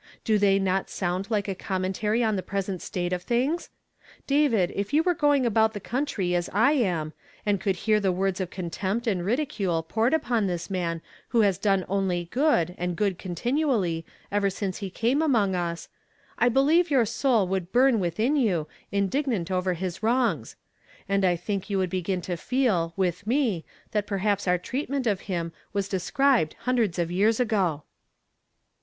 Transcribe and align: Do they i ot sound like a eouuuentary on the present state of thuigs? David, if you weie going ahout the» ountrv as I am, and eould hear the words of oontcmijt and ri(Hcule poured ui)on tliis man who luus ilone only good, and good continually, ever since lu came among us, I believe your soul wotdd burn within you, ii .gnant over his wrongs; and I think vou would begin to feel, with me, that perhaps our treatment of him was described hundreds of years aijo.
Do 0.23 0.39
they 0.39 0.55
i 0.59 0.67
ot 0.67 0.89
sound 0.89 1.29
like 1.29 1.47
a 1.47 1.53
eouuuentary 1.53 2.25
on 2.27 2.35
the 2.35 2.41
present 2.41 2.81
state 2.81 3.13
of 3.13 3.21
thuigs? 3.23 3.69
David, 4.25 4.73
if 4.75 4.93
you 4.93 5.03
weie 5.03 5.15
going 5.15 5.43
ahout 5.45 5.73
the» 5.73 5.79
ountrv 5.95 6.33
as 6.35 6.49
I 6.51 6.71
am, 6.71 7.13
and 7.45 7.61
eould 7.61 7.75
hear 7.75 7.99
the 7.99 8.11
words 8.11 8.41
of 8.41 8.49
oontcmijt 8.49 9.05
and 9.05 9.21
ri(Hcule 9.21 9.87
poured 9.87 10.13
ui)on 10.13 10.47
tliis 10.47 10.71
man 10.71 11.03
who 11.27 11.41
luus 11.43 11.59
ilone 11.61 11.85
only 11.87 12.25
good, 12.31 12.73
and 12.79 12.95
good 12.95 13.19
continually, 13.19 14.03
ever 14.31 14.49
since 14.49 14.81
lu 14.81 14.89
came 14.89 15.21
among 15.21 15.53
us, 15.53 15.87
I 16.39 16.49
believe 16.49 16.89
your 16.89 17.05
soul 17.05 17.47
wotdd 17.47 17.71
burn 17.71 17.99
within 17.99 18.35
you, 18.35 18.67
ii 18.91 19.01
.gnant 19.07 19.51
over 19.51 19.73
his 19.75 20.01
wrongs; 20.01 20.55
and 21.07 21.23
I 21.23 21.35
think 21.35 21.67
vou 21.67 21.77
would 21.77 21.91
begin 21.91 22.21
to 22.21 22.37
feel, 22.37 22.93
with 22.97 23.27
me, 23.27 23.63
that 23.91 24.07
perhaps 24.07 24.47
our 24.47 24.57
treatment 24.57 25.05
of 25.05 25.21
him 25.29 25.53
was 25.73 25.87
described 25.87 26.55
hundreds 26.61 26.97
of 26.97 27.11
years 27.11 27.37
aijo. 27.37 27.83